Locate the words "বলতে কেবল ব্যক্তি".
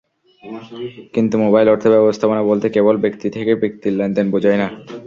2.43-3.27